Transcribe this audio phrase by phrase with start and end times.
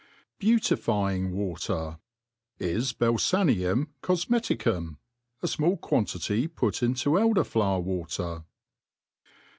[0.39, 1.99] Beautifying Water ^
[2.57, 4.97] IS balfaneum cofmeticumi
[5.43, 8.43] a fmall quantity put into eldeN ilower water.